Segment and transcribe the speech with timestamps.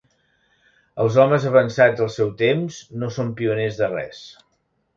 [1.03, 4.27] Els homes avançats al seu temps no són pioners de res.